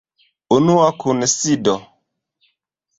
[0.55, 1.75] Unua Kunsido.